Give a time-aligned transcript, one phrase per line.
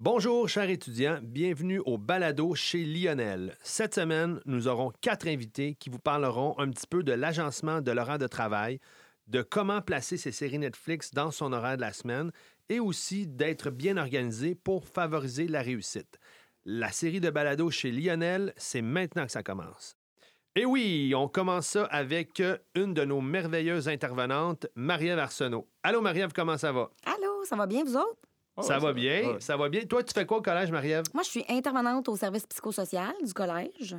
[0.00, 1.18] Bonjour, chers étudiants.
[1.20, 3.56] Bienvenue au balado chez Lionel.
[3.62, 7.90] Cette semaine, nous aurons quatre invités qui vous parleront un petit peu de l'agencement de
[7.90, 8.78] l'horaire de travail,
[9.26, 12.30] de comment placer ses séries Netflix dans son horaire de la semaine
[12.68, 16.20] et aussi d'être bien organisé pour favoriser la réussite.
[16.64, 19.96] La série de balado chez Lionel, c'est maintenant que ça commence.
[20.54, 22.40] Et oui, on commence ça avec
[22.76, 25.66] une de nos merveilleuses intervenantes, Marie-Ève Arsenault.
[25.82, 26.88] Allô, Marie-Ève, comment ça va?
[27.04, 28.27] Allô, ça va bien, vous autres?
[28.62, 29.84] Ça va bien, ça va bien.
[29.84, 31.04] Toi, tu fais quoi au collège, Marie-Ève?
[31.14, 33.96] Moi, je suis intervenante au service psychosocial du collège.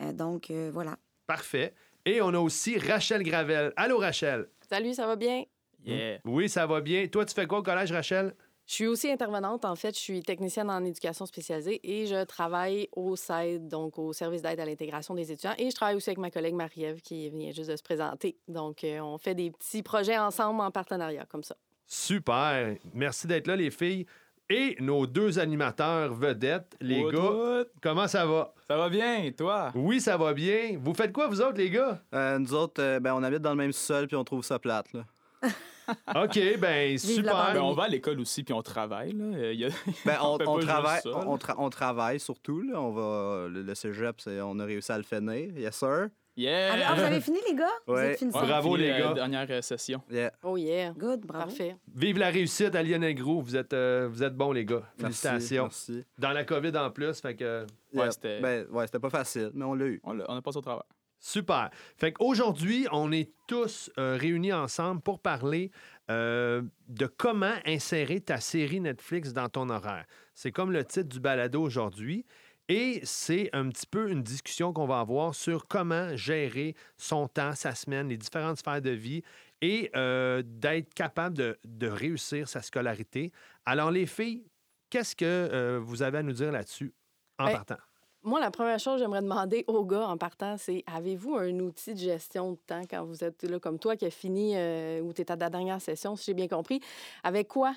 [0.00, 0.96] Euh, donc, euh, voilà.
[1.26, 1.74] Parfait.
[2.04, 3.72] Et on a aussi Rachel Gravel.
[3.76, 4.48] Allô, Rachel?
[4.68, 5.44] Salut, ça va bien?
[5.84, 6.18] Yeah.
[6.24, 7.06] Oui, ça va bien.
[7.08, 8.34] Toi, tu fais quoi au collège, Rachel?
[8.66, 9.66] Je suis aussi intervenante.
[9.66, 14.14] En fait, je suis technicienne en éducation spécialisée et je travaille au SAID, donc au
[14.14, 15.54] service d'aide à l'intégration des étudiants.
[15.58, 18.38] Et je travaille aussi avec ma collègue Marie-Ève qui vient juste de se présenter.
[18.48, 21.56] Donc, euh, on fait des petits projets ensemble en partenariat, comme ça.
[21.86, 22.76] Super.
[22.92, 24.06] Merci d'être là, les filles.
[24.50, 27.64] Et nos deux animateurs vedettes, les gars.
[27.82, 28.52] Comment ça va?
[28.68, 29.72] Ça va bien, et toi?
[29.74, 30.78] Oui, ça va bien.
[30.78, 31.98] Vous faites quoi, vous autres, les gars?
[32.14, 34.58] Euh, nous autres, euh, ben, on habite dans le même sol puis on trouve ça
[34.58, 34.92] plate.
[34.92, 35.04] Là.
[36.24, 37.54] OK, ben super.
[37.54, 39.12] Ben, on va à l'école aussi puis on travaille.
[39.12, 39.68] Là.
[40.04, 42.60] Ben, on, on, travaille, on, on, travaille surtout.
[42.60, 42.80] Là.
[42.80, 45.56] On va, le, le cégep, on a réussi à le finir.
[45.56, 46.08] Yes, sir.
[46.36, 46.86] Yeah!
[46.88, 47.68] Ah, vous avez fini, les gars?
[47.86, 49.12] Vous êtes fini bravo, les gars.
[49.14, 50.02] dernière euh, session.
[50.10, 50.32] Yeah.
[50.42, 50.90] Oh, yeah.
[50.90, 51.46] Good, bravo.
[51.46, 51.76] Parfait.
[51.94, 53.40] Vive la réussite à Lionel Gros.
[53.40, 54.82] Vous êtes, euh, vous êtes bons, les gars.
[54.98, 55.64] Félicitations.
[55.64, 57.66] Merci, Dans la COVID en plus, fait que...
[57.92, 60.00] Ouais, c'était ben, ouais, pas facile, mais on l'a eu.
[60.02, 60.82] On a, on a passé au travail.
[61.20, 61.70] Super.
[61.96, 65.70] Fait qu'aujourd'hui, on est tous euh, réunis ensemble pour parler
[66.08, 70.04] de comment insérer ta série Netflix dans ton horaire.
[70.34, 72.26] C'est comme le titre du balado aujourd'hui.
[72.68, 77.54] Et c'est un petit peu une discussion qu'on va avoir sur comment gérer son temps,
[77.54, 79.22] sa semaine, les différentes sphères de vie
[79.60, 83.32] et euh, d'être capable de, réussir sa scolarité.
[83.66, 84.46] Alors, les filles,
[84.88, 86.94] qu'est-ce que euh, vous avez à nous dire là-dessus
[87.38, 87.76] en ben, partant?
[88.22, 91.92] Moi, la première chose que j'aimerais demander aux gars en partant, c'est avez-vous un outil
[91.92, 95.12] de gestion de temps quand vous êtes là comme toi qui a fini euh, ou
[95.12, 96.80] tu es à ta dernière session, si j'ai bien compris?
[97.22, 97.74] Avec quoi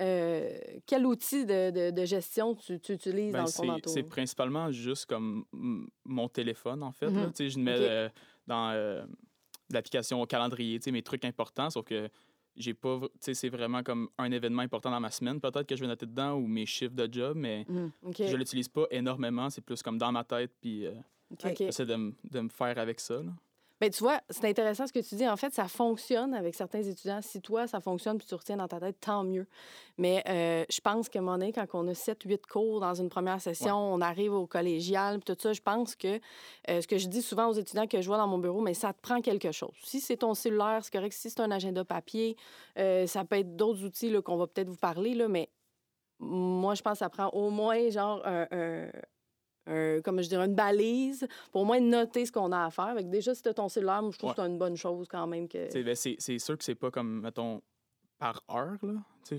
[0.00, 3.82] euh, quel outil de, gestion tu, utilises ben, dans ton entourage?
[3.86, 5.44] C'est principalement juste comme
[6.04, 7.10] mon téléphone, en fait.
[7.10, 7.32] Mhm.
[7.38, 8.08] Je mets euh,
[8.46, 9.04] dans euh,
[9.70, 12.08] l'application calendrier mes trucs importants, sauf que
[12.56, 13.00] j'ai pas.
[13.20, 15.40] C'est vraiment comme un événement important dans ma semaine.
[15.40, 17.90] Peut-être que je vais noter dedans ou mes chiffres de job, mais mhm.
[18.18, 19.50] je l'utilise pas énormément.
[19.50, 20.86] C'est plus comme dans ma tête, puis
[21.38, 23.20] j'essaie de, me faire avec ça.
[23.80, 25.26] Bien, tu vois, c'est intéressant ce que tu dis.
[25.26, 27.22] En fait, ça fonctionne avec certains étudiants.
[27.22, 29.46] Si toi, ça fonctionne puis tu retiens dans ta tête, tant mieux.
[29.96, 33.08] Mais euh, je pense qu'à un moment donné, quand on a 7-8 cours dans une
[33.08, 36.20] première session, on arrive au collégial, puis tout ça, je pense que
[36.68, 38.74] euh, ce que je dis souvent aux étudiants que je vois dans mon bureau, mais
[38.74, 39.74] ça te prend quelque chose.
[39.82, 41.14] Si c'est ton cellulaire, c'est correct.
[41.14, 42.36] Si c'est un agenda papier,
[42.78, 45.48] euh, ça peut être d'autres outils qu'on va peut-être vous parler, là, mais
[46.18, 48.88] moi, je pense que ça prend au moins genre un
[49.66, 52.86] comme je dirais, une balise pour au moins noter ce qu'on a à faire.
[52.86, 55.26] Avec déjà, si tu ton cellulaire, moi, je trouve que c'est une bonne chose quand
[55.26, 55.48] même.
[55.48, 57.62] que ben, C'est sûr que c'est pas comme, mettons,
[58.20, 58.76] par heure.
[58.82, 58.92] Là.
[59.26, 59.38] Tu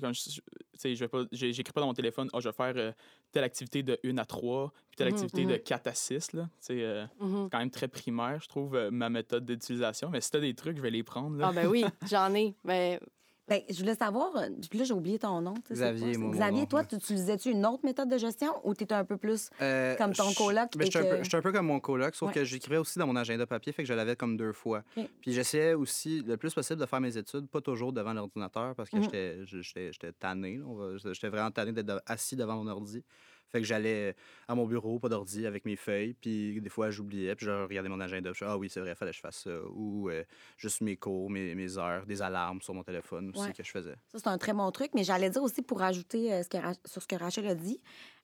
[0.74, 2.92] sais, je, pas, j'écris pas dans mon téléphone, oh, je vais faire euh,
[3.32, 5.92] telle activité de 1 à 3, puis telle mhm, activité de 4 mhm.
[5.92, 6.34] à 6.
[6.34, 6.50] Là.
[6.72, 7.06] Euh.
[7.10, 10.10] C'est quand même très primaire, je trouve, euh, ma méthode d'utilisation.
[10.10, 11.38] Mais si tu as des trucs, je vais les prendre.
[11.38, 11.48] Là.
[11.50, 12.56] Ah, ben oui, j'en ai.
[12.64, 13.00] Mais
[13.48, 15.56] ben, je voulais savoir, euh, puis là, j'ai oublié ton nom.
[15.70, 19.04] Xavier, moi, Xavier, toi, tu utilisais-tu une autre méthode de gestion ou tu étais un
[19.04, 20.70] peu plus euh, comme ton coloc?
[20.78, 23.46] Ben, je suis un, peu comme mon coloc, sauf que j'écrivais aussi dans mon agenda
[23.46, 24.84] papier, fait que je l'avais comme deux fois.
[24.96, 28.90] Puis j'essayais aussi le plus possible de faire mes études, pas toujours devant l'ordinateur, parce
[28.90, 29.46] que mm-hmm.
[29.46, 30.62] j'étais tanné.
[30.98, 33.04] J'étais vraiment tanné d'être assis devant mon ordi.
[33.52, 34.16] Fait que j'allais
[34.48, 37.90] à mon bureau, pas d'ordi, avec mes feuilles, puis des fois, j'oubliais, puis je regardais
[37.90, 39.60] mon agenda, je ah oui, c'est vrai, fallait que je fasse ça.
[39.74, 40.24] Ou euh,
[40.58, 43.96] juste mes cours, mes, mes, heures, des alarmes sur mon téléphone aussi que je faisais.
[44.08, 46.58] Ça, c'est un très bon truc, mais j'allais dire aussi pour ajouter euh, ce que,
[46.86, 47.82] sur ce que Rachel a dit.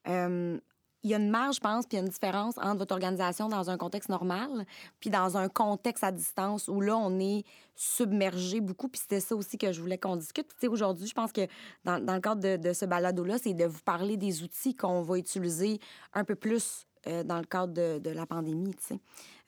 [0.07, 0.59] Euh,
[1.07, 2.94] il y a une marge, je pense, puis il y a une différence entre votre
[2.94, 4.66] organisation dans un contexte normal,
[5.00, 7.45] puis dans un contexte à distance où là, on est
[7.75, 8.90] submergé beaucoup.
[8.90, 10.47] Puis c'était ça aussi que je voulais qu'on discute.
[10.59, 11.47] Puis aujourd'hui, je pense que
[11.85, 15.18] dans, le cadre de, de ce balado-là, c'est de vous parler des outils qu'on va
[15.18, 15.80] utiliser
[16.13, 19.00] un peu plus euh, dans le cadre de, de la pandémie, tu sais.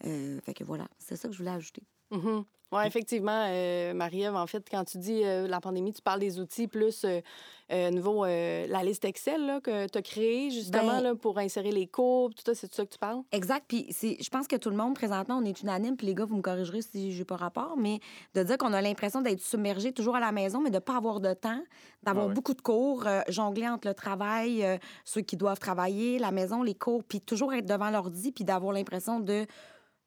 [0.06, 1.84] Euh, fait que voilà, c'est ça que je voulais ajouter.
[2.12, 2.44] Mm-hmm.
[2.72, 6.40] Oui, effectivement, euh, Marie-Ève, en fait, quand tu dis euh, la pandémie, tu parles des
[6.40, 11.16] outils plus euh, nouveau la liste Excel là, que tu as créée justement ben là,
[11.16, 13.22] pour insérer les courbes, tout ça, c'est de ça que tu parles?
[13.32, 13.66] Exact.
[13.68, 16.36] Puis je pense que tout le monde, présentement, on est unanime, puis les gars, vous
[16.36, 18.00] me corrigerez si j'ai pas rapport, mais
[18.36, 21.20] de dire qu'on a l'impression d'être submergé toujours à la maison, mais de pas avoir
[21.20, 21.64] de temps,
[22.04, 26.76] d'avoir beaucoup de cours, jongler entre le travail, ceux qui doivent travailler, la maison, les
[26.76, 29.48] cours, puis toujours être devant l'ordi, puis d'avoir l'impression de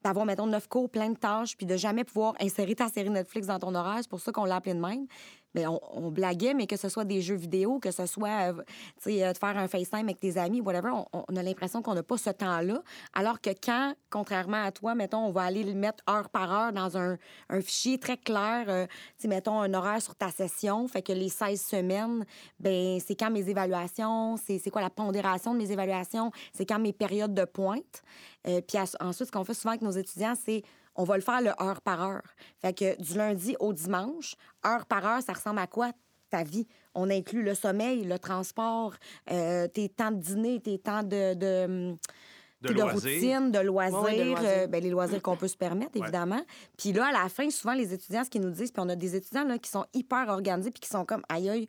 [0.03, 3.47] d'avoir, mettons, neuf cours, plein de tâches, puis de jamais pouvoir insérer ta série Netflix
[3.47, 3.99] dans ton horaire.
[4.01, 5.07] C'est pour ça qu'on l'a appelé de même.
[5.55, 8.63] Mais on, on blaguait, mais que ce soit des jeux vidéo, que ce soit euh,
[9.07, 12.03] euh, de faire un FaceTime avec tes amis, whatever, on, on a l'impression qu'on n'a
[12.03, 12.81] pas ce temps-là.
[13.13, 16.73] Alors que quand, contrairement à toi, mettons, on va aller le mettre heure par heure
[16.73, 17.17] dans un,
[17.49, 18.85] un fichier très clair, euh,
[19.25, 22.25] mettons un horaire sur ta session, fait que les 16 semaines,
[22.59, 26.93] ben c'est quand mes évaluations, c'est quoi la pondération de mes évaluations, c'est quand mes
[26.93, 28.03] périodes de pointe.
[28.47, 30.63] Euh, puis ensuite, ce qu'on fait souvent avec nos étudiants, c'est
[30.95, 32.23] on va le faire le heure par heure.
[32.59, 34.35] Fait que du lundi au dimanche,
[34.65, 35.91] heure par heure, ça ressemble à quoi
[36.29, 36.67] ta vie?
[36.95, 38.93] On inclut le sommeil, le transport,
[39.31, 41.95] euh, tes temps de dîner, tes temps de, de,
[43.19, 44.49] routine, de loisirs, Ouais, ouais, de loisirs.
[44.49, 46.41] euh, ben, les loisirs qu'on peut se permettre, évidemment.
[46.77, 48.95] Puis là, à la fin, souvent, les étudiants, ce qu'ils nous disent, puis on a
[48.95, 51.67] des étudiants là, qui sont hyper organisés, puis qui sont comme, aïe, aïe,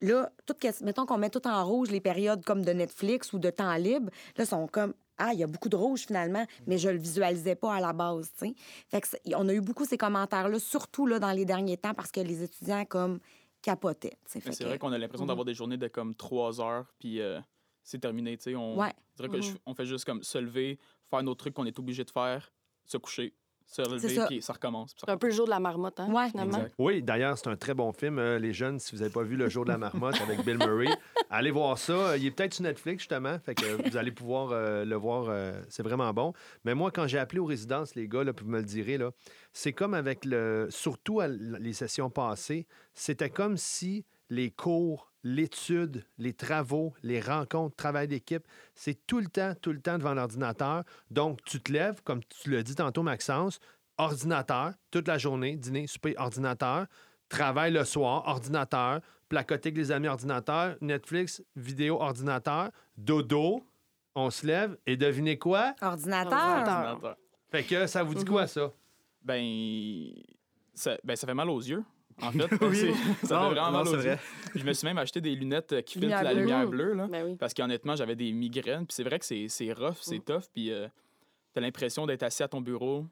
[0.00, 3.50] là, tout, mettons qu'on met tout en rouge les périodes comme de Netflix ou de
[3.50, 6.78] temps libre, là, ils sont comme, ah, il y a beaucoup de rouge finalement, mais
[6.78, 8.54] je le visualisais pas à la base, tu sais.
[8.88, 11.94] Fait que c'est- on a eu beaucoup ces commentaires-là, surtout là, dans les derniers temps,
[11.94, 13.18] parce que les étudiants, comme,
[13.62, 15.28] capotaient, c'est vrai qu'on a l'impression Mhm.
[15.28, 17.40] d'avoir des journées de comme trois heures, puis euh,
[17.82, 18.36] c'est terminé.
[18.36, 18.54] tu sais.
[18.56, 18.92] On, Ouais.
[19.18, 19.40] Mhm.
[19.64, 20.78] on fait juste comme se lever,
[21.08, 22.52] faire nos trucs qu'on est obligé de faire,
[22.84, 23.32] se coucher,
[23.66, 24.26] se relever, ça.
[24.26, 24.94] puis ça recommence.
[24.96, 26.28] C'est un peu le jour de la marmotte, hein, Ouais.
[26.30, 26.58] finalement.
[26.58, 26.74] Exact.
[26.78, 28.18] Oui, d'ailleurs, c'est un très bon film.
[28.18, 30.58] euh, les jeunes, si vous n'avez pas vu Le jour de la marmotte avec Bill
[30.58, 30.86] Murray,
[31.30, 32.16] allez voir ça.
[32.16, 33.38] Il est peut-être sur Netflix, justement.
[33.40, 35.26] Fait que vous allez pouvoir euh, le voir.
[35.28, 36.32] euh, c'est vraiment bon.
[36.64, 38.98] Mais moi, quand j'ai appelé aux résidences, les gars, là, puis vous me le direz,
[38.98, 39.10] là,
[39.52, 40.68] c'est comme avec le.
[40.70, 47.76] Surtout à les sessions passées, c'était comme si les cours, l'étude, les travaux, les rencontres,
[47.76, 50.84] travail d'équipe, c'est tout le temps, tout le temps devant l'ordinateur.
[51.10, 53.58] Donc, tu te lèves, comme tu l'as dit tantôt, Maxence,
[53.98, 56.86] ordinateur, toute la journée, dîner, souper, ordinateur,
[57.28, 63.64] travail le soir, ordinateur, placoter avec les amis, ordinateur, Netflix, vidéo, ordinateur, dodo,
[64.14, 65.74] on se lève et devinez quoi?
[65.80, 67.16] Ordinateur.
[67.50, 68.72] Fait que ça vous dit quoi, ça?
[69.22, 70.12] Ben
[70.74, 71.82] ça, ben, ça fait mal aux yeux.
[72.22, 72.92] En fait, Oui.
[73.24, 74.18] Ça Non, fait vraiment non, mal aux vrai.
[74.54, 76.70] Je me suis même acheté des lunettes euh, qui filtrent la lumière Mm.
[76.70, 76.92] bleue.
[76.94, 77.06] Là.
[77.08, 77.36] Ben oui.
[77.36, 78.86] Parce qu'honnêtement, j'avais des migraines.
[78.86, 80.44] Puis c'est vrai que c'est c'est rough, c'est tough.
[80.52, 80.86] Puis euh,
[81.52, 83.06] t'as l'impression d'être assis à ton bureau.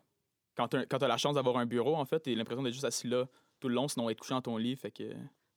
[0.57, 2.85] Quand t'as quand t'as la chance d'avoir un bureau, en fait, t'as l'impression d'être juste
[2.85, 3.27] assis là
[3.61, 4.77] tout le long, sinon être couché dans ton lit.
[4.77, 5.05] Fait que.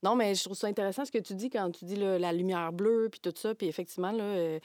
[0.03, 2.31] Non, mais je trouve ça intéressant ce que tu dis quand tu dis là, la
[2.33, 3.55] lumière bleue puis tout ça.
[3.55, 4.59] Puis effectivement, là, euh,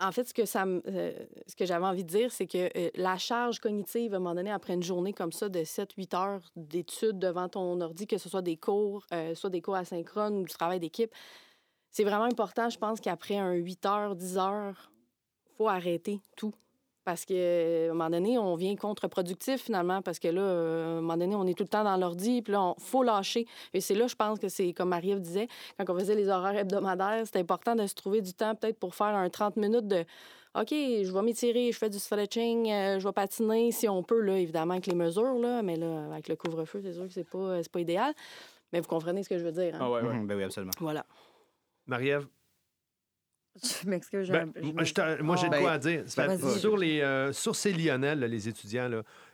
[0.00, 1.12] en fait, euh,
[1.46, 4.34] ce que j'avais envie de dire, c'est que euh, la charge cognitive, à un moment
[4.34, 8.28] donné, après une journée comme ça de 7-8 heures d'études devant ton ordi, que ce
[8.28, 11.12] soit des cours, euh, soit des cours asynchrones ou du travail d'équipe,
[11.90, 14.90] c'est vraiment important, je pense, qu'après un 8 heures, 10 heures,
[15.56, 16.54] faut arrêter tout.
[17.10, 21.00] Parce qu'à un moment donné, on vient contre-productif finalement, parce que là, euh, à un
[21.00, 23.48] moment donné, on est tout le temps dans l'ordi, puis là, il faut lâcher.
[23.74, 26.56] Et c'est là, je pense que c'est, comme Marie-Ève disait, quand on faisait les horaires
[26.56, 30.04] hebdomadaires, c'est important de se trouver du temps peut-être pour faire un 30 minutes de
[30.54, 34.20] OK, je vais m'étirer, je fais du stretching, euh, je vais patiner si on peut,
[34.20, 37.28] là, évidemment, avec les mesures, là, mais là, avec le couvre-feu, c'est sûr que c'est
[37.28, 38.14] pas, c'est pas idéal.
[38.72, 39.74] Mais vous comprenez ce que je veux dire.
[39.74, 39.78] hein?
[39.82, 40.14] Ah ouais, ouais.
[40.14, 40.72] Mhm, Ben oui, absolument.
[40.78, 41.04] Voilà.
[41.88, 42.28] Marie-Ève?
[43.62, 44.30] Je m'excuse.
[44.30, 46.04] Ben, moi, je t'ai- moi, j'ai de quoi à dire.
[46.58, 48.88] Sur, les, euh, sur ces Lyonnais, là, les étudiants,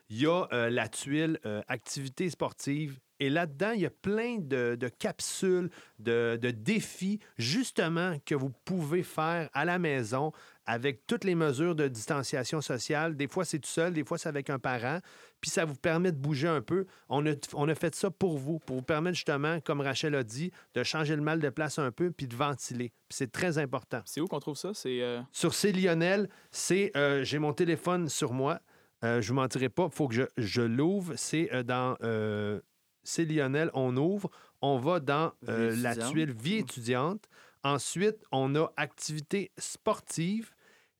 [0.08, 2.98] il y a euh, la tuile euh, activité sportive.
[3.18, 8.50] Et là-dedans, il y a plein de, de capsules, de, de défis, justement, que vous
[8.64, 10.32] pouvez faire à la maison
[10.66, 13.16] avec toutes les mesures de distanciation sociale.
[13.16, 14.98] Des fois, c'est tout seul, des fois, c'est avec un parent.
[15.40, 16.86] Puis ça vous permet de bouger un peu.
[17.08, 20.24] On a, on a fait ça pour vous, pour vous permettre justement, comme Rachel a
[20.24, 22.88] dit, de changer le mal de place un peu puis de ventiler.
[23.08, 24.02] Puis c'est très important.
[24.04, 24.72] C'est où qu'on trouve ça?
[24.74, 25.00] C'est.
[25.02, 28.60] euh, Sur C Lionel, c'est euh, j'ai mon téléphone sur moi.
[29.04, 31.14] Euh, je vous mentirai pas, il faut que je, je l'ouvre.
[31.16, 32.60] C'est euh, dans euh,
[33.04, 34.30] C Lionel, on ouvre.
[34.62, 36.12] On va dans euh, Vie la étudiante.
[36.12, 37.28] tuile vie étudiante.
[37.62, 40.52] Ensuite, on a activités sportives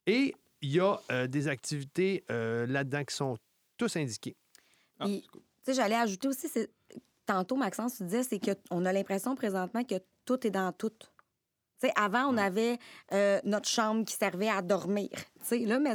[0.07, 3.37] et il y a euh, des activités euh, là-dedans qui sont
[3.77, 4.37] tous indiquées.
[4.99, 5.43] ah, cool.
[5.65, 6.71] Sais, j'allais ajouter aussi, c'est-
[7.27, 10.91] tantôt, Maxence, tu disais, c'est qu'on a l'impression présentement que tout est dans tout.
[10.91, 12.79] Tu sais, avant, on avait
[13.13, 15.11] euh, notre chambre qui servait à dormir.
[15.41, 15.95] Tu sais, là, mais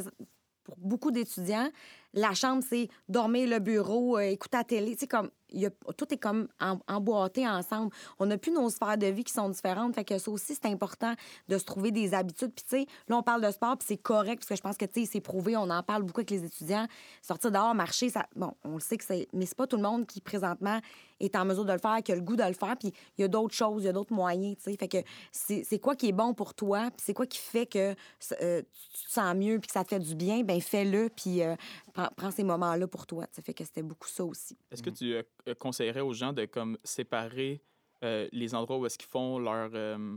[0.63, 1.71] pour beaucoup d'étudiants,
[2.13, 4.91] la chambre, c'est dormir, le bureau, euh, écouter la télé.
[4.93, 7.91] Tu sais, comme, y a- tout est comme en- emboîté ensemble.
[8.19, 9.95] On n'a plus nos sphères de vie qui sont différentes.
[9.95, 11.13] Fait que ça aussi, c'est important
[11.47, 12.51] de se trouver des habitudes.
[12.55, 14.77] Puis, tu sais, là, on parle de sport, puis c'est correct, parce que je pense
[14.77, 16.87] que, tu sais, c'est prouvé, on en parle beaucoup avec les étudiants.
[17.21, 19.27] Sortir dehors, marcher, ça, bon, on le sait que c'est.
[19.33, 20.79] Mais c'est pas tout le monde qui, présentement,
[21.19, 22.75] est en mesure de le faire, qui a le goût de le faire.
[22.77, 24.77] Puis, il y a d'autres choses, il y a d'autres moyens, tu sais.
[24.77, 24.97] Fait que
[25.31, 27.93] c'est quoi qui est bon pour toi, puis c'est quoi qui fait que
[28.41, 28.61] euh,
[28.93, 31.55] tu te sens mieux, puis que ça te fait du bien, ben fais-le, puis euh,
[31.93, 33.25] prends, prends ces moments-là pour toi.
[33.31, 34.57] Ça fait que c'était beaucoup ça aussi.
[34.71, 37.63] Est-ce que tu euh, euh, conseillerais aux gens de comme séparer
[38.03, 40.15] euh, les endroits où est-ce qu'ils font leur, euh,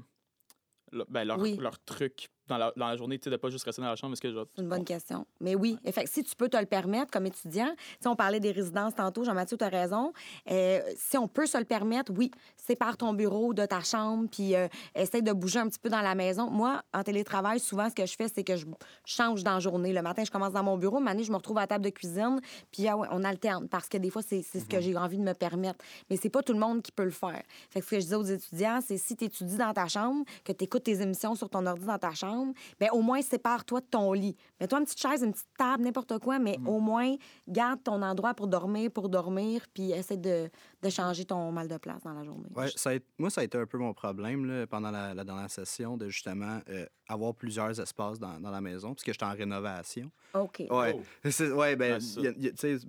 [0.93, 1.57] le- ben, leur, Oui.
[1.57, 3.97] leur truc dans la, dans la journée, tu sais, de pas juste rester dans la
[3.97, 4.13] chambre?
[4.13, 5.27] Est-ce que C'est une bonne question.
[5.41, 8.53] Mais oui, effectivement, si tu peux te le permettre comme étudiant, si on parlait des
[8.53, 10.13] résidences tantôt, Jean-Mathieu, tu as raison.
[10.51, 14.55] Euh, si on peut se le permettre, oui, sépare ton bureau de ta chambre, puis
[14.55, 16.51] euh, essaye de bouger un petit peu dans la maison.
[16.51, 18.67] Moi, en télétravail, souvent, ce que je fais, c'est que je
[19.05, 19.93] change dans la journée.
[19.93, 21.91] Le matin, je commence dans mon bureau, le je me retrouve à la table de
[21.91, 24.83] cuisine, puis ah on alterne, parce que des fois, c'est ce que mhm.
[24.83, 25.83] j'ai envie de me permettre.
[26.11, 27.43] Mais c'est pas tout le monde qui peut le faire.
[27.71, 30.25] Fait que ce que je disais aux étudiants, c'est si tu étudies dans ta chambre,
[30.45, 32.34] que tu écoutes tes émissions sur ton ordi dans ta chambre,
[32.81, 34.37] bien, au moins, sépare-toi de ton lit.
[34.61, 36.69] Mets-toi une petite chaise, une petite table, n'importe quoi, mais mm.
[36.69, 37.15] au moins,
[37.49, 40.51] garde ton endroit pour dormir, pour dormir, puis essaie de,
[40.85, 42.49] de changer ton mal de place dans la journée.
[42.55, 45.51] Ouais, ça moi, ça a été un peu mon problème là, pendant la, la, dernière
[45.51, 50.11] session, de justement euh, avoir plusieurs espaces dans, dans la maison, puisque j'étais en rénovation.
[50.35, 50.65] OK.
[50.71, 51.45] Ouais, oh.
[51.57, 51.99] ouais ben,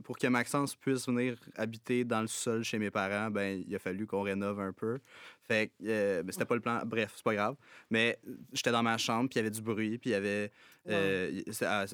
[0.04, 3.80] pour que Maxence puisse venir habiter dans le sol chez mes parents, ben, il a
[3.80, 5.00] fallu qu'on rénove un peu.
[5.48, 6.82] Fait que euh, ben, c'était pas le plan.
[6.86, 7.56] Bref, c'est pas grave.
[7.90, 8.20] Mais
[8.52, 10.52] j'étais dans ma chambre, puis il y avait du bruit, puis il y avait
[10.88, 11.42] euh,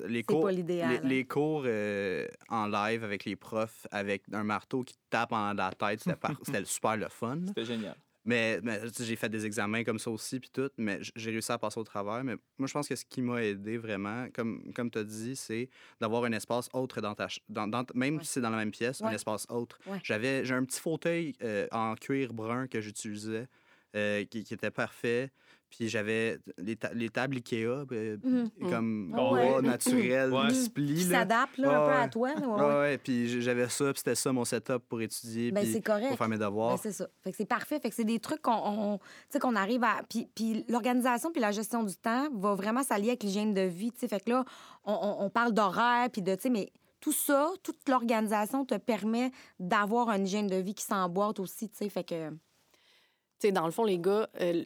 [0.08, 1.00] les, cours, les, hein.
[1.04, 5.72] les, cours euh, en live avec les profs avec un marteau qui tape en la
[5.72, 6.04] tête.
[6.44, 7.40] C'était super le fun.
[7.48, 7.96] C'était génial.
[8.24, 8.62] Mais,
[9.00, 11.84] j'ai fait des examens comme ça aussi, puis tout, mais j'ai réussi à passer au
[11.84, 12.24] travers.
[12.24, 15.36] Mais moi, je pense que ce qui m'a aidé vraiment, comme, comme tu as dit,
[15.36, 15.70] c'est
[16.00, 19.12] d'avoir un espace autre dans ta dans, Même si c'est dans la même pièce, un
[19.12, 19.80] espace autre.
[20.04, 23.48] J'avais J'ai un petit fauteuil euh, en cuir brun que j'utilisais,
[23.96, 25.32] euh, qui, qui, était parfait.
[25.72, 31.04] Puis j'avais les, les, tables Ikea, ben, mmh, comme bois naturel, qui se plient.
[31.04, 32.34] s'adapte un peu à toi.
[32.36, 32.98] Ouais, ouais.
[32.98, 35.52] Puis j'avais ça, puis c'était ça mon setup pour étudier.
[35.52, 36.10] Ben, puis correct.
[36.10, 36.76] Pour faire mes devoirs.
[36.76, 37.08] Ben, c'est ça.
[37.24, 37.80] Fait que c'est parfait.
[37.80, 39.00] Fait que c'est des trucs qu'on
[39.40, 40.02] qu'on arrive à.
[40.10, 43.94] Puis, puis l'organisation puis la gestion du temps va vraiment s'allier avec l'hygiène de vie.
[43.96, 44.10] sais.
[44.10, 44.46] Fait que là,
[44.84, 46.38] on, on parle d'horaire, puis de.
[46.50, 51.72] Mais tout ça, toute l'organisation te permet d'avoir une hygiène de vie qui s'emboîte aussi.
[51.74, 51.88] sais.
[51.88, 52.30] Fait que.
[52.30, 54.64] Tu sais, dans le fond, les gars, euh,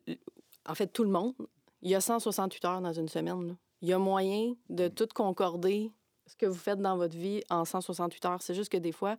[0.68, 1.34] en fait, tout le monde,
[1.82, 3.58] il y a 168 heures dans une semaine.
[3.82, 5.92] Il y a moyen de tout concorder
[6.26, 8.42] ce que vous faites dans votre vie en 168 heures.
[8.42, 9.18] C'est juste que des fois,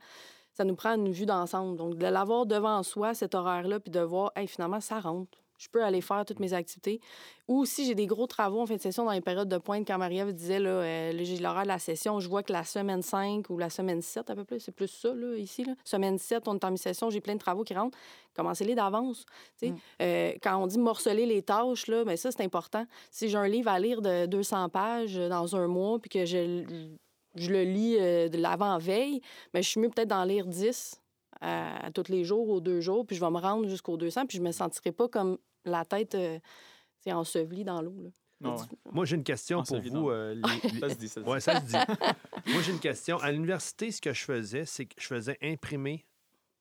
[0.53, 1.77] ça nous prend une vue d'ensemble.
[1.77, 5.69] Donc, de l'avoir devant soi, cet horaire-là, puis de voir, hey, finalement, ça rentre je
[5.69, 7.01] peux aller faire toutes mes activités.
[7.49, 9.87] Ou si j'ai des gros travaux en fin de session dans les périodes de pointe,
[9.87, 13.03] quand Marie-Ève disait, là, euh, j'ai l'horaire de la session, je vois que la semaine
[13.03, 15.65] 5 ou la semaine 7 à peu près, c'est plus ça, là, ici.
[15.65, 15.75] Là.
[15.85, 17.97] Semaine 7, on est en mi-session, j'ai plein de travaux qui rentrent.
[18.35, 19.25] Commencez-les d'avance.
[19.63, 19.69] Mm.
[20.03, 22.85] Euh, quand on dit morceler les tâches, là, ben ça, c'est important.
[23.11, 26.65] Si j'ai un livre à lire de 200 pages dans un mois, puis que je,
[27.37, 29.21] je le lis euh, de l'avant-veille,
[29.55, 31.01] mais ben, je suis mieux peut-être d'en lire 10
[31.41, 34.39] à, tous les jours, aux deux jours, puis je vais me rendre jusqu'aux 200, puis
[34.39, 36.39] je me sentirai pas comme la tête euh,
[37.07, 38.13] ensevelie dans l'eau.
[38.41, 40.11] Moi, j'ai une question pour vous.
[40.11, 40.41] Euh,
[40.81, 41.73] ça se dit, ça Ouais, ça se dit.
[42.53, 43.19] Moi, j'ai une question.
[43.19, 46.07] À l'université, ce que je faisais, c'est que je faisais imprimer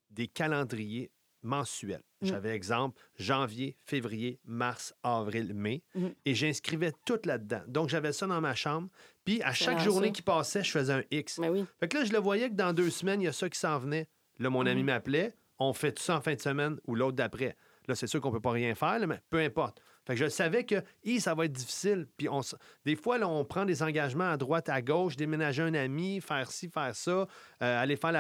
[0.09, 2.01] des calendriers mensuels.
[2.21, 2.27] Mm.
[2.27, 6.07] J'avais exemple janvier, février, mars, avril, mai, mm.
[6.25, 7.61] et j'inscrivais tout là-dedans.
[7.67, 8.89] Donc, j'avais ça dans ma chambre.
[9.25, 11.39] Puis, à chaque journée qui passait, je faisais un X.
[11.39, 11.65] Mais ben oui.
[11.79, 13.59] Fait que là, je le voyais que dans deux semaines, il y a ça qui
[13.59, 14.07] s'en venait.
[14.39, 14.85] Là, mon ami mm.
[14.85, 15.35] m'appelait.
[15.59, 17.55] On fait tout ça en fin de semaine ou l'autre d'après.
[17.87, 19.81] Là, c'est sûr qu'on ne peut pas rien faire, mais peu importe.
[20.05, 20.75] Fait que je savais que
[21.19, 22.07] ça va être difficile.
[22.17, 22.41] Puis on,
[22.85, 26.51] des fois, là, on prend des engagements à droite, à gauche, déménager un ami, faire
[26.51, 27.25] ci, faire ça, euh,
[27.59, 28.11] aller faire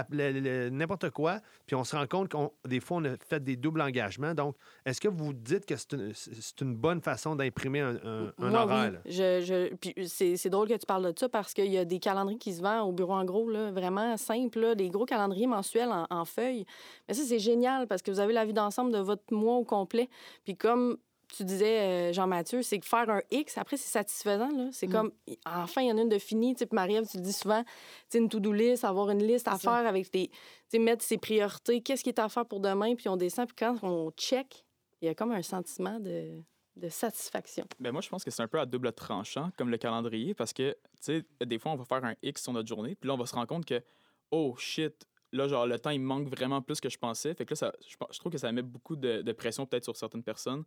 [0.71, 1.39] n'importe quoi.
[1.67, 4.33] Puis on se rend compte qu'on des fois, on a fait des doubles engagements.
[4.33, 6.13] Donc, est-ce que vous dites que c'est une,
[6.61, 9.01] une, bonne façon d'imprimer un, un, horaire?
[9.05, 9.11] Oui.
[9.11, 12.39] Je, Puis c'est drôle que tu parles de ça parce qu'il y a des calendriers
[12.39, 16.07] qui se vendent au bureau en gros, là, vraiment simples, des gros calendriers mensuels en,
[16.09, 16.65] en feuilles.
[17.07, 19.63] Mais ça, c'est génial parce que vous avez la vue d'ensemble de votre mois au
[19.63, 20.09] complet.
[20.43, 24.71] Puis comme tu disais, euh, Jean-Mathieu, c'est que faire un X, après, c'est satisfaisant.
[24.71, 24.91] C'est mm.
[24.91, 25.11] comme,
[25.45, 26.55] enfin, il y en a une de finie.
[26.55, 27.63] Tu Marie-Ève, tu le dis souvent,
[28.09, 30.31] tu une to-do list, avoir une liste à faire avec tes.
[30.69, 33.47] Tu mettre ses priorités, qu'est-ce qui est à faire pour demain, puis on descend.
[33.47, 34.65] Puis quand on check,
[35.01, 36.41] il y a comme un sentiment de,
[36.75, 37.65] de satisfaction.
[37.79, 40.53] Ben moi, je pense que c'est un peu à double tranchant, comme le calendrier, parce
[40.53, 40.71] que,
[41.03, 43.17] tu sais, des fois, on va faire un X sur notre journée, puis là, on
[43.17, 43.81] va se rendre compte que,
[44.31, 47.33] oh shit, là, genre, le temps, il manque vraiment plus que je pensais.
[47.33, 49.95] Fait que là, ça, je, trouve que ça met beaucoup de, de pression peut-être sur
[49.95, 50.63] certaines personnes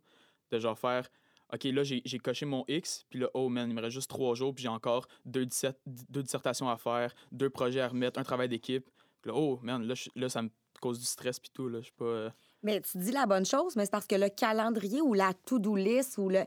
[0.51, 1.09] de genre faire
[1.51, 4.35] OK, là, j'ai coché mon X, puis là, oh man, il me reste juste trois
[4.35, 5.47] jours, puis j'ai encore deux,
[5.87, 8.87] deux, dissertations à faire, deux projets à remettre, un travail d'équipe.
[9.25, 11.93] Là, oh man, là, là, ça me cause du stress, puis tout, là, je sais
[11.97, 12.05] pas.
[12.05, 12.29] Euh.
[12.61, 15.75] Mais tu dis la bonne chose, mais c'est parce que le calendrier ou la to-do
[15.75, 16.43] list ou le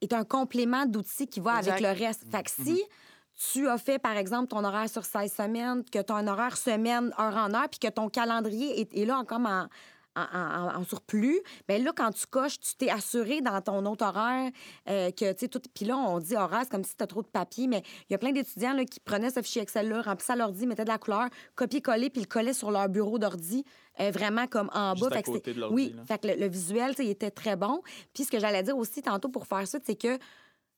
[0.00, 2.24] est un complément d'outils qui va avec le reste.
[2.30, 3.52] Fait que si mm-hmm.
[3.52, 6.56] tu as fait, par exemple, ton horaire sur 16 semaines, que tu as un horaire
[6.56, 9.66] semaine, heure en heure, puis que ton calendrier est, est là encore en,
[10.16, 14.50] en, surplus, bien là, quand tu coches, tu t'es assuré dans ton autre horaire
[14.88, 15.60] euh, que, tu sais, tout.
[15.74, 18.12] Puis là, on dit horaire, c'est comme si tu as trop de papier, mais il
[18.12, 21.28] y a plein d'étudiants qui prenaient ce fichier Excel-là, remplissaient l'ordi, mettaient de la couleur,
[21.54, 23.64] copier-coller, puis le collaient sur leur bureau d'ordi,
[24.00, 25.10] euh, vraiment comme en bas.
[25.10, 27.82] Fait que oui, fait que le, visuel, il était très bon.
[28.14, 30.18] Puis ce que j'allais dire aussi tantôt pour faire ça, c'est que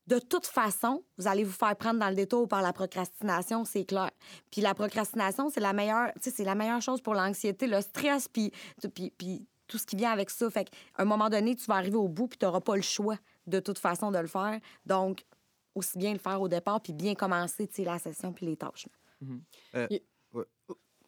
[0.06, 3.84] de toute façon, vous allez vous faire prendre dans le détour par la procrastination, c'est
[3.84, 4.10] clair.
[4.50, 8.52] Puis la procrastination, c'est la meilleure, c'est la meilleure chose pour l'anxiété, le stress, puis,
[8.94, 10.50] puis, puis tout ce qui vient avec ça.
[10.50, 12.82] Fait qu'à un moment donné, tu vas arriver au bout, puis tu n'auras pas le
[12.82, 13.16] choix
[13.46, 14.58] de toute façon de le faire.
[14.86, 15.24] Donc,
[15.74, 18.88] aussi bien le faire au départ, puis bien commencer la session puis les tâches.
[19.22, 19.40] Mm-hmm.
[19.76, 20.44] Euh,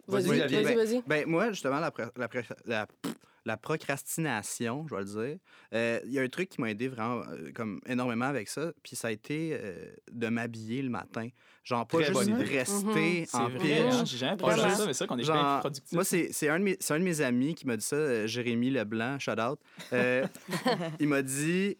[0.08, 1.02] vas-y, vas-y, vas-y.
[1.06, 1.92] Ben, moi, justement, la,
[2.66, 2.86] la,
[3.44, 5.38] la, procrastination, je vais le dire,
[5.74, 8.72] euh, il y a un truc qui m'a aidé vraiment euh, comme énormément avec ça,
[8.82, 9.58] puis ça a été
[10.10, 11.28] de m'habiller le matin.
[11.62, 15.18] Genre, pas juste rester en vrai, hein, J'ai jamais pensé ça, mais c'est ça qu'on
[15.18, 15.92] est bien productif.
[15.92, 19.58] Moi, c'est un, un, de mes amis qui m'a dit ça, Jérémy Leblanc, shout out.
[21.00, 21.76] il m'a dit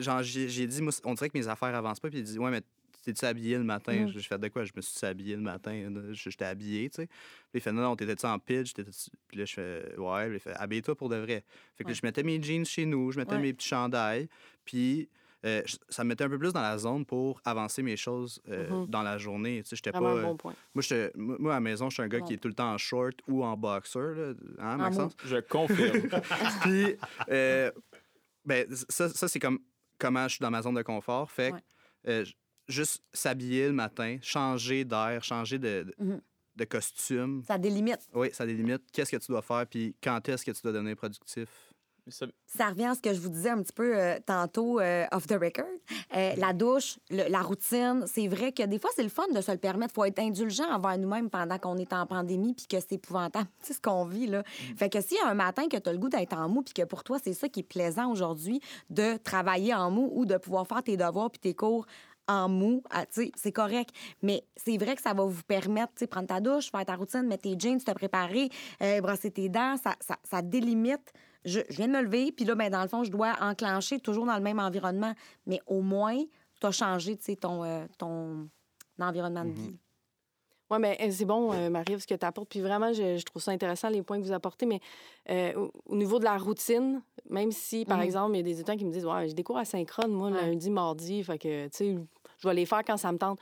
[0.00, 2.08] genre, j'ai dit, moi, on dirait que mes affaires avancent pas.
[2.08, 2.62] Puis il dit, ouais, mais
[3.02, 4.06] t'es-tu habillé le matin?
[4.06, 4.12] Mm.
[4.12, 4.64] Je fais de quoi?
[4.64, 5.90] Je me suis habillé le matin.
[6.12, 7.06] J'étais habillé, tu sais.
[7.06, 8.74] Puis il fait, non, non, t'étais-tu en pitch?
[8.74, 10.26] Puis là, je fais, ouais.
[10.28, 11.44] Puis il fait, habille-toi pour de vrai.
[11.76, 14.28] Fait que je mettais mes jeans chez nous, je mettais mes petits chandails.
[14.64, 15.08] Puis
[15.44, 18.68] euh, ça me mettait un peu plus dans la zone pour avancer mes choses euh,
[18.68, 18.90] mm-hmm.
[18.90, 19.62] dans la journée.
[19.62, 20.00] Tu sais, j'étais pas.
[20.00, 20.54] Bon point.
[20.72, 20.84] Moi,
[21.16, 23.16] moi, à la maison, je suis un gars qui est tout le temps en short
[23.26, 25.16] ou en boxer, là, hein, Maxence?
[25.24, 26.08] Je confirme.
[26.62, 26.96] Puis,
[27.28, 27.72] euh,
[28.44, 29.58] ben, ça, ça c'est comme
[29.98, 31.30] comment je suis dans ma zone de confort.
[31.30, 31.56] Fait que
[32.08, 32.24] euh,
[32.72, 36.66] juste s'habiller le matin, changer d'air, changer de, de, mm-hmm.
[36.66, 37.42] costume.
[37.46, 38.00] Ça délimite.
[38.14, 38.82] Oui, ça délimite.
[38.92, 41.48] Qu'est-ce que tu dois faire, puis quand est-ce que tu dois devenir productif?
[42.08, 42.68] Ça...
[42.68, 45.34] revient à ce que je vous disais un petit peu euh, tantôt euh, off the
[45.34, 45.66] record.
[46.16, 49.52] Euh, la douche, la routine, c'est vrai que des fois, c'est le fun de se
[49.52, 49.92] le permettre.
[49.92, 53.48] Il faut être indulgent envers nous-mêmes pendant qu'on est en pandémie puis que c'est épouvantable.
[53.62, 54.40] C'est ce qu'on vit, là.
[54.40, 54.76] Mm.
[54.76, 56.62] Fait que s'il y a un matin que tu as le goût d'être en mou
[56.62, 58.60] puis que pour toi, c'est ça qui est plaisant aujourd'hui,
[58.90, 61.86] de travailler en mou ou de pouvoir faire tes devoirs puis tes cours
[62.32, 63.90] en mou, c'est correct.
[64.22, 67.22] Mais c'est vrai que ça va vous permettre, de prendre ta douche, faire ta routine,
[67.22, 68.48] mettre tes jeans, te préparer,
[69.00, 69.76] brosser tes dents.
[69.76, 71.12] Ça, ça, ça délimite
[71.44, 74.26] je, viens de me lever, puis là, ben, dans le fond, je dois enclencher toujours
[74.26, 75.12] dans le même environnement.
[75.46, 76.18] Mais au moins,
[76.60, 78.48] tu as changé ton, euh, ton
[79.00, 79.54] environnement de mm-hmm.
[79.54, 79.76] vie.
[80.70, 82.48] Oui, mais euh, c'est bon, euh, Marie, ce que tu apportes.
[82.48, 84.66] Puis vraiment, je, trouve ça intéressant, les points que vous apportez.
[84.66, 84.80] Mais
[85.56, 88.04] au, niveau de la routine, même si, par mm-hmm.
[88.04, 90.30] exemple, il y a des étudiants qui me disent Ouais, j'ai des cours asynchrone, moi,
[90.30, 91.98] lundi, mardi, fait que, tu sais,
[92.42, 93.38] je vais les faire quand ça me tente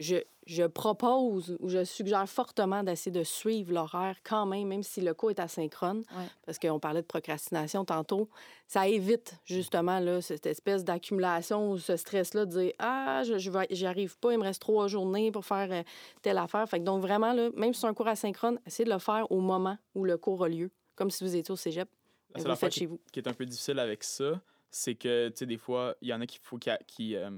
[0.00, 5.14] je, propose ou je suggère fortement d'essayer de suivre l'horaire quand même, même si le
[5.14, 6.02] cours est asynchrone,
[6.44, 8.28] parce qu'on parlait de procrastination tantôt.
[8.66, 13.36] Ça évite justement là, cette espèce d'accumulation ou ce stress-là de dire Ah, je
[13.70, 15.82] j'y arrive pas, il me reste trois journées pour faire euh,
[16.22, 16.68] telle affaire.
[16.68, 19.40] Fait donc vraiment, là, même si c'est un cours asynchrone, essayez de le faire au
[19.40, 21.88] moment où le cours a lieu, comme si vous étiez au cégep.
[22.36, 23.00] C'est la faites chez vous.
[23.12, 26.14] qui est un peu difficile avec ça, c'est que, tu sais, des fois, il y
[26.14, 27.28] en a qui, faut qui, euh,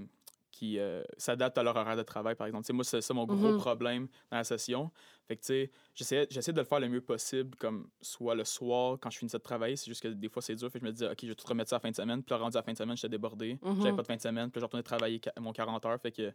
[0.62, 2.72] qui euh, s'adaptent à leur horaire de travail, par exemple.
[2.72, 3.59] moi, c'est ça mon gros mm-hmm.
[3.59, 4.92] problème dans la session.
[5.27, 5.68] Fait que, tu
[6.05, 9.33] sais, j'essaie de le faire le mieux possible, comme soit le soir, quand je finis
[9.33, 9.75] de travailler.
[9.75, 10.70] C'est juste que des fois, c'est dur.
[10.70, 11.96] Fait que je me dis, OK, je vais tout remettre ça à la fin de
[11.96, 12.22] semaine.
[12.22, 13.59] Puis là, rendu à la fin de semaine, j'étais débordé.
[13.61, 13.96] J'avais mm-hmm.
[13.96, 14.51] pas de fin de semaine.
[14.53, 16.01] Puis je retournais travailler mon 40 heures.
[16.01, 16.29] Fait que.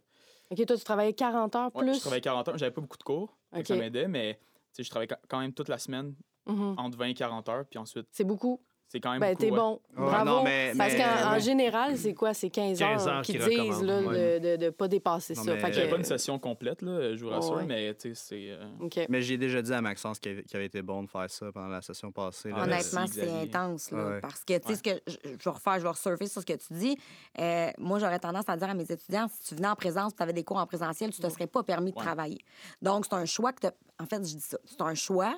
[0.50, 1.94] OK, toi, tu travaillais 40 heures plus?
[1.94, 2.58] je travaillais 40 heures.
[2.58, 3.34] J'avais pas beaucoup de cours.
[3.64, 4.38] Ça m'aidait, mais,
[4.74, 6.14] tu je travaillais quand même toute la semaine,
[6.46, 6.74] mm-hmm.
[6.76, 7.64] entre 20 et 40 heures.
[7.64, 8.08] Puis ensuite.
[8.10, 8.60] C'est beaucoup.
[8.88, 9.80] C'est quand même ben, t'es bon.
[9.94, 10.46] Bravo.
[10.76, 12.32] Parce qu'en général, c'est quoi?
[12.32, 15.42] C'est 15, heures, qu'ils disent là, de ne pas dépasser ça.
[15.54, 15.58] Mais...
[15.58, 18.50] Fait pas une session complète, là, je vous rassure, mais c'est...
[18.50, 21.68] Euh, mais j'ai déjà dit à Maxence qu'il avait été bon de faire ça pendant
[21.68, 22.50] la session passée.
[22.52, 23.90] Honnêtement, c'est intense.
[23.90, 26.46] Là, Parce que, tu sais, ce que je, vais refaire, je vais resurfer sur ce
[26.46, 26.96] que tu dis.
[27.38, 30.22] Euh, moi, j'aurais tendance à dire à mes étudiants, si tu venais en présence, tu
[30.22, 32.38] avais des cours en présentiel, tu ne te serais pas permis de travailler.
[32.80, 33.66] Donc, c'est un choix que
[34.00, 34.58] En fait, je dis ça.
[34.64, 35.36] C'est un choix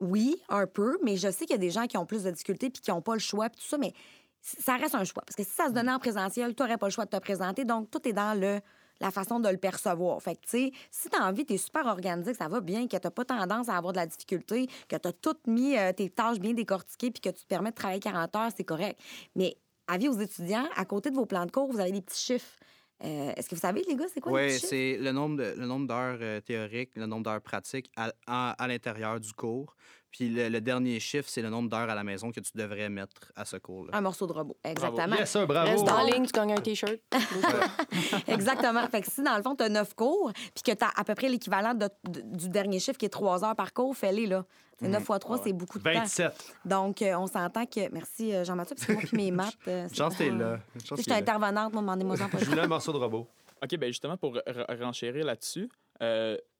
[0.00, 2.30] oui, un peu, mais je sais qu'il y a des gens qui ont plus de
[2.30, 3.92] difficultés puis qui n'ont pas le choix puis tout ça, mais
[4.40, 5.22] ça reste un choix.
[5.24, 7.18] Parce que si ça se donnait en présentiel, tu n'aurais pas le choix de te
[7.18, 7.64] présenter.
[7.64, 8.60] Donc, tout est dans le
[9.00, 10.20] la façon de le percevoir.
[10.22, 12.60] Fait que, tu sais, si tu as envie, tu es super organisé, que ça va
[12.60, 15.76] bien, que tu pas tendance à avoir de la difficulté, que tu as tout mis
[15.76, 18.64] euh, tes tâches bien décortiquées puis que tu te permets de travailler 40 heures, c'est
[18.64, 19.00] correct.
[19.34, 19.56] Mais
[19.88, 22.58] avis aux étudiants, à côté de vos plans de cours, vous avez des petits chiffres.
[23.02, 26.40] Euh, est-ce que vous savez, les gars, c'est quoi Oui, c'est le nombre d'heures euh,
[26.40, 29.74] théoriques, le nombre d'heures pratiques à, à l'intérieur du cours.
[30.10, 33.32] Puis le, dernier chiffre, c'est le nombre d'heures à la maison que tu devrais mettre
[33.36, 33.96] à ce cours-là.
[33.96, 35.16] Un morceau de robot, exactement.
[35.16, 35.70] Yes, bravo.
[35.70, 36.98] Reste en ligne, tu gagnes un T-shirt.
[38.26, 38.86] exactement.
[38.88, 41.04] Fait que si, dans le fond, tu as neuf cours, puis que tu as à
[41.04, 44.44] peu près l'équivalent du dernier chiffre qui est trois heures par cours, fais-les, là.
[44.88, 46.28] 9 fois 3, c'est beaucoup de 27.
[46.28, 46.34] temps.
[46.64, 47.92] Donc, euh, on s'entend que.
[47.92, 49.54] Merci, euh, Jean-Mathieu, parce que moi, puis mes maths.
[49.68, 50.58] Euh, Chance, t'es là.
[50.74, 52.28] Je suis intervenante, moi, demandez-moi ça.
[52.38, 53.28] Je voulais un morceau de robot.
[53.62, 54.38] OK, bien justement, pour
[54.80, 55.68] renchérir là-dessus,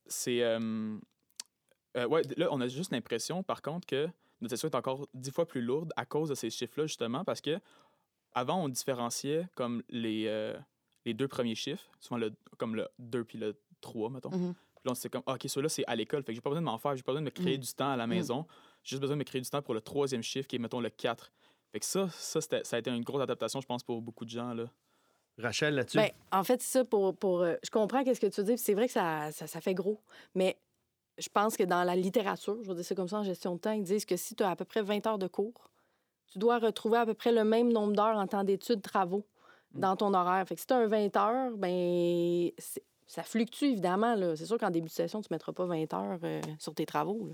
[0.07, 0.57] c'est.
[1.97, 4.07] Euh, ouais, là, on a juste l'impression, par contre, que
[4.41, 7.41] notre session est encore dix fois plus lourde à cause de ces chiffres-là, justement, parce
[7.41, 7.59] que
[8.33, 10.57] avant, on différenciait comme les, euh,
[11.05, 14.29] les deux premiers chiffres, souvent le, comme le 2 puis le 3, mettons.
[14.29, 14.53] Mm-hmm.
[14.53, 16.23] Puis là, on s'est comme, ah, OK, celui-là, c'est à l'école.
[16.23, 17.61] Fait que j'ai pas besoin de m'en faire, j'ai pas besoin de me créer mm.
[17.61, 18.09] du temps à la mm.
[18.09, 18.47] maison.
[18.83, 20.79] J'ai juste besoin de me créer du temps pour le troisième chiffre, qui est, mettons,
[20.79, 21.31] le 4.
[21.71, 24.29] Fait que ça, ça, ça a été une grosse adaptation, je pense, pour beaucoup de
[24.29, 24.65] gens, là.
[25.37, 25.97] Rachel, là-dessus?
[25.97, 28.57] Ben, en fait, c'est ça, pour, pour, euh, je comprends qu'est-ce que tu dis.
[28.57, 30.01] C'est vrai que ça, ça, ça fait gros,
[30.35, 30.57] mais
[31.17, 33.59] je pense que dans la littérature, je vais dire ça comme ça en gestion de
[33.59, 35.69] temps, ils disent que si tu as à peu près 20 heures de cours,
[36.31, 39.25] tu dois retrouver à peu près le même nombre d'heures en temps d'études, travaux
[39.73, 39.79] Mm.
[39.79, 40.45] dans ton horaire.
[40.47, 44.15] Fait que si tu as un 20 heures, ben c'est- ça fluctue évidemment.
[44.15, 44.35] là.
[44.35, 46.85] C'est sûr qu'en début de session, tu ne mettras pas 20 heures euh, sur tes
[46.85, 47.27] travaux.
[47.27, 47.33] là.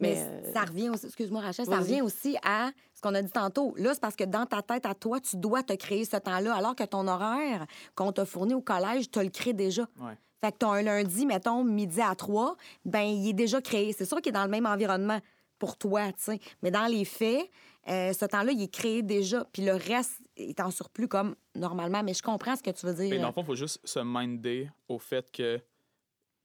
[0.00, 3.22] Mais, Mais, euh, ça revient aussi, excuse-moi Rachel, ça revient aussi à ce qu'on a
[3.22, 3.74] dit tantôt.
[3.76, 6.54] Là, c'est parce que dans ta tête à toi, tu dois te créer ce temps-là,
[6.54, 9.82] alors que ton horaire qu'on t'a fourni au collège, tu le crées déjà.
[10.00, 10.16] Ouais.
[10.40, 13.92] Fait que tu as un lundi, mettons, midi à 3, ben il est déjà créé.
[13.92, 15.20] C'est sûr qu'il est dans le même environnement
[15.58, 16.40] pour toi, tu sais.
[16.62, 17.50] Mais dans les faits,
[17.88, 19.44] euh, ce temps-là, il est créé déjà.
[19.52, 22.02] Puis le reste est en surplus comme normalement.
[22.04, 23.10] Mais je comprends ce que tu veux dire.
[23.10, 25.58] Mais dans le fond, il faut juste se minder au fait que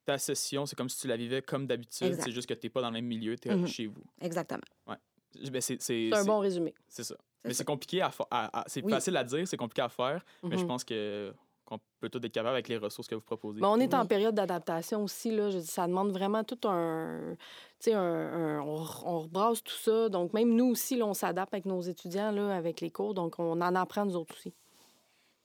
[0.05, 2.17] ta session, c'est comme si tu la vivais comme d'habitude.
[2.19, 3.67] C'est juste que tu n'es pas dans le même milieu, tu es Mhm.
[3.67, 4.03] chez vous.
[4.19, 4.63] Exactement.
[4.87, 6.73] Ben, c'est un bon résumé.
[6.87, 7.15] c'est ça.
[7.41, 7.57] C'est Mais ça.
[7.59, 8.91] c'est compliqué à, fa- à- à- C'est Oui.
[8.91, 10.67] facile à dire, c'est compliqué à faire, mais je Mhm.
[10.67, 11.33] pense que
[11.77, 13.61] qu'on peut tout être capable avec les ressources que vous proposez.
[13.61, 15.31] Mais on est en période d'adaptation aussi.
[15.31, 15.49] Là.
[15.49, 17.35] Je dis, ça demande vraiment tout un.
[17.79, 20.09] Tu sais, un, un- on, re- on rebrasse tout ça.
[20.09, 23.13] Donc, même nous aussi, là, on s'adapte avec nos étudiants, là, avec les cours.
[23.13, 24.53] Donc, on en apprend nous autres aussi.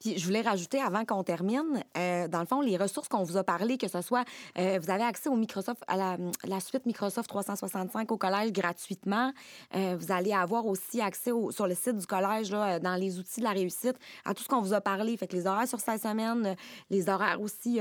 [0.01, 3.37] Puis je voulais rajouter avant qu'on termine, euh, dans le fond, les ressources qu'on vous
[3.37, 4.25] a parlé, que ce soit,
[4.59, 9.33] euh, vous avez accès au Microsoft, à la, suite Microsoft 365 au collège gratuitement.
[9.75, 13.41] Euh, vous allez avoir aussi accès sur le site du collège, là, dans les outils
[13.41, 15.17] de la réussite, à tout ce qu'on vous a parlé.
[15.17, 16.57] Fait que les horaires sur 16 semaines,
[16.91, 17.81] les horaires aussi.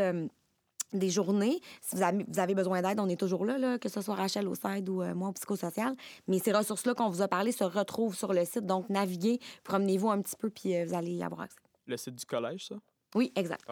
[0.93, 1.60] des journées.
[1.82, 4.56] Si vous avez, besoin d'aide, on est toujours là, là, que ce soit Rachel au
[4.56, 5.93] SAID ou moi au psychosocial.
[6.30, 8.65] Mais ces ressources-là qu'on vous a parlé se retrouvent sur le site.
[8.65, 11.66] Donc, naviguez, promenez-vous un petit peu, puis vous allez y avoir accès.
[11.88, 12.76] Le site du collège, ça?
[13.15, 13.63] Oui, exact.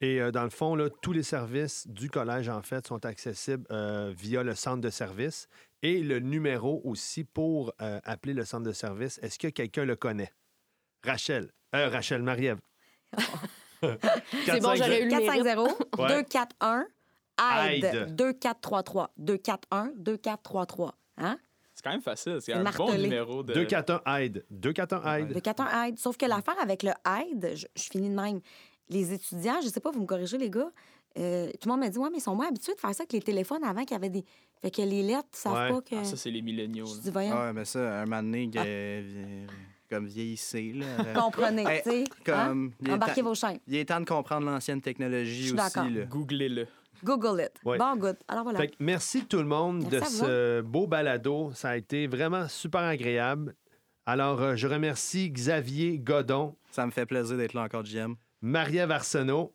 [0.00, 3.66] Et euh, dans le fond, là, tous les services du collège, en fait, sont accessibles
[3.70, 5.48] euh, via le centre de service
[5.82, 9.18] et le numéro aussi pour euh, appeler le centre de service.
[9.22, 10.32] Est-ce que quelqu'un le connaît?
[11.04, 11.52] Rachel.
[11.74, 12.60] Euh, Rachel, Marie-Ève.
[13.82, 15.30] C'est bon, j'aurais eu le mérite.
[15.96, 16.86] 450-241
[17.36, 17.84] Aide.
[17.84, 21.38] aide 2433 241 2433 hein?
[21.84, 22.38] Quand même facile.
[22.40, 23.52] C'est C'est un bon numéro de.
[23.52, 24.44] 241 aide.
[24.50, 25.28] 241 aide.
[25.28, 28.40] 241 aide sauf que l'affaire avec le aide je, je finis de même
[28.88, 30.70] les étudiants je sais pas vous me corrigez les gars
[31.16, 33.02] euh, tout le monde m'a dit ouais mais ils sont moins habitués de faire ça
[33.02, 34.24] avec les téléphones avant qu'il y avait des
[34.60, 35.70] fait que les lettres savent Ouais.
[35.70, 36.86] pas que Ah, ça, c'est les milléniaux.
[36.86, 38.62] je dis voyons Ouais, mais ça, un moment donné, Ah.
[38.64, 39.46] euh,
[39.90, 40.86] comme vieillissez, là.
[41.06, 42.48] euh, comprenez Hey, tu sais hein?
[42.48, 45.52] comme, est embarquez temps, vos chaînes il est temps de comprendre l'ancienne Je technologie suis
[45.60, 46.06] aussi.
[46.08, 46.66] Googlez-le.
[47.04, 47.78] Google it Ouais.
[47.78, 51.52] bon good alors voilà Fait que merci tout le monde Merci de ce beau balado.
[51.54, 53.54] Ça a été vraiment super agréable.
[54.06, 58.16] Alors, euh, je remercie Xavier Godon, Ça me fait plaisir d'être là encore, JM.
[58.42, 59.54] Marie-Ève Arsenault,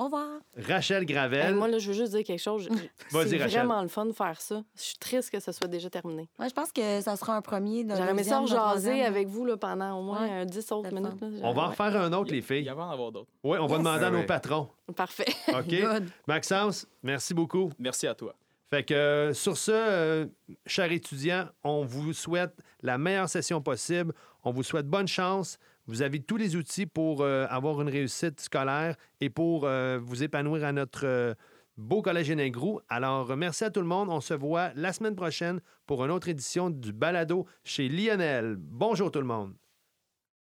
[0.00, 0.26] au revoir
[0.68, 1.46] Rachel Gravel.
[1.48, 2.68] Hey, moi, là, je veux juste dire quelque chose.
[3.10, 4.62] Vas-y, C'est vraiment le fun de faire ça.
[4.76, 6.28] Je suis triste que ce soit déjà terminé.
[6.38, 9.56] ouais, je pense que ça sera un premier J'aurais aimé ça jaser avec vous là,
[9.56, 10.42] pendant au moins Ouais.
[10.42, 11.20] euh, 10 autres minutes.
[11.20, 11.28] là.
[11.42, 11.74] On va en Ouais.
[11.74, 12.64] faire un autre, les Il filles.
[12.64, 13.30] va y en avoir d'autres.
[13.44, 13.84] Oui, on va Yes.
[13.84, 14.26] demander à nos ouais.
[14.26, 14.68] patrons.
[14.96, 15.26] Parfait.
[15.48, 15.68] OK?
[15.68, 16.08] Good.
[16.26, 17.70] Maxence, merci beaucoup.
[17.78, 18.34] Merci à toi.
[18.70, 20.26] Fait que euh, sur ce, euh,
[20.64, 24.12] chers étudiants, on vous souhaite la meilleure session possible.
[24.44, 25.58] On vous souhaite bonne chance.
[25.90, 30.22] Vous avez tous les outils pour euh, avoir une réussite scolaire et pour euh, vous
[30.22, 31.34] épanouir à notre euh,
[31.76, 32.78] beau collège Négrou.
[32.88, 34.08] Alors, merci à tout le monde.
[34.08, 38.54] On se voit la semaine prochaine pour une autre édition du Balado chez Lionel.
[38.56, 39.54] Bonjour tout le monde.